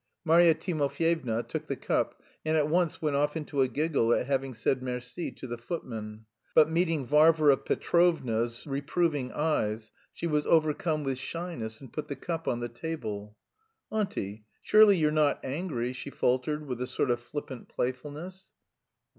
"_Marya 0.25 0.55
Timofyevna 0.55 1.43
took 1.47 1.67
the 1.67 1.75
cup 1.75 2.23
and 2.43 2.57
at 2.57 2.67
once 2.67 3.03
went 3.03 3.15
off 3.15 3.37
into 3.37 3.61
a 3.61 3.67
giggle 3.67 4.11
at 4.15 4.25
having 4.25 4.55
said 4.55 4.81
merci 4.81 5.31
to 5.33 5.45
the 5.45 5.59
footman. 5.59 6.25
But 6.55 6.71
meeting 6.71 7.05
Varvara 7.05 7.57
Petrovna's 7.57 8.65
reproving 8.65 9.31
eyes, 9.31 9.91
she 10.11 10.25
was 10.25 10.47
overcome 10.47 11.03
with 11.03 11.19
shyness 11.19 11.79
and 11.79 11.93
put 11.93 12.07
the 12.07 12.15
cup 12.15 12.47
on 12.47 12.61
the 12.61 12.67
table. 12.67 13.37
"Auntie, 13.91 14.45
surely 14.63 14.97
you're 14.97 15.11
not 15.11 15.39
angry?" 15.45 15.93
she 15.93 16.09
faltered 16.09 16.65
with 16.65 16.81
a 16.81 16.87
sort 16.87 17.11
of 17.11 17.19
flippant 17.21 17.69
playfulness. 17.69 18.49